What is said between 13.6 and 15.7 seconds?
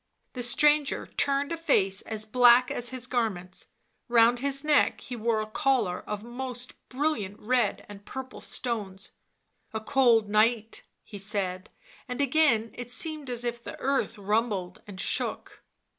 the earth rumbled and shook.